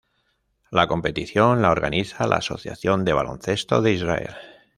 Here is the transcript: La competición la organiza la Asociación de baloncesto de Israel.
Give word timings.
La 0.71 0.87
competición 0.87 1.61
la 1.61 1.69
organiza 1.69 2.25
la 2.25 2.37
Asociación 2.37 3.05
de 3.05 3.13
baloncesto 3.13 3.83
de 3.83 3.91
Israel. 3.93 4.35